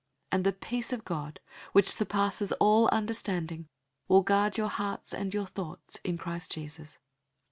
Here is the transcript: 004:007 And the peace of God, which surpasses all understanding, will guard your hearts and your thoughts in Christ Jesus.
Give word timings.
004:007 0.31 0.31
And 0.39 0.43
the 0.45 0.53
peace 0.53 0.93
of 0.93 1.05
God, 1.05 1.39
which 1.73 1.91
surpasses 1.91 2.51
all 2.53 2.87
understanding, 2.89 3.67
will 4.07 4.23
guard 4.23 4.57
your 4.57 4.67
hearts 4.69 5.13
and 5.13 5.31
your 5.31 5.45
thoughts 5.45 5.97
in 6.03 6.17
Christ 6.17 6.51
Jesus. 6.53 6.97